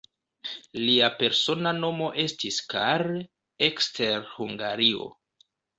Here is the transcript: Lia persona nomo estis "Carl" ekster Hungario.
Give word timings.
Lia 0.83 1.09
persona 1.17 1.75
nomo 1.83 2.09
estis 2.25 2.59
"Carl" 2.75 3.15
ekster 3.71 4.29
Hungario. 4.35 5.13